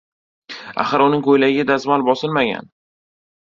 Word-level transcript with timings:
Axir 0.83 1.03
uning 1.09 1.21
koʻylagiga 1.29 1.67
dazmol 1.73 2.09
bosilmagan. 2.11 2.69